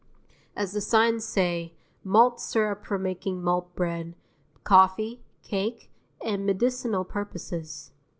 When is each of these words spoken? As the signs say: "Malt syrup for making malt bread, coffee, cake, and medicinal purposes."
As 0.55 0.71
the 0.71 0.81
signs 0.81 1.23
say: 1.25 1.73
"Malt 2.03 2.39
syrup 2.41 2.87
for 2.87 2.97
making 2.97 3.43
malt 3.43 3.75
bread, 3.75 4.15
coffee, 4.63 5.21
cake, 5.43 5.91
and 6.25 6.43
medicinal 6.43 7.03
purposes." 7.05 7.91